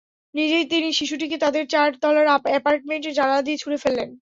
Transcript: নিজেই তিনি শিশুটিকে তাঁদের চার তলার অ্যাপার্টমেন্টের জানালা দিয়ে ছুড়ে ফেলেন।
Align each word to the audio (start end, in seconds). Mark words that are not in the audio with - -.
নিজেই 0.33 0.65
তিনি 0.71 0.87
শিশুটিকে 0.93 1.37
তাঁদের 1.37 1.63
চার 1.73 1.89
তলার 2.01 2.27
অ্যাপার্টমেন্টের 2.45 3.17
জানালা 3.19 3.41
দিয়ে 3.41 3.61
ছুড়ে 3.63 3.77
ফেলেন। 3.77 4.09